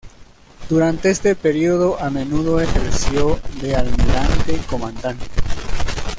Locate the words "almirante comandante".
3.75-5.25